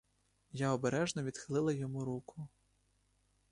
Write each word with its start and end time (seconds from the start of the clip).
Я 0.51 0.71
обережно 0.73 1.23
відхилила 1.23 1.73
йому 1.73 2.05
руку. 2.05 2.47